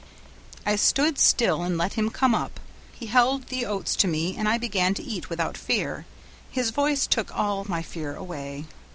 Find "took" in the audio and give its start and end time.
7.05-7.31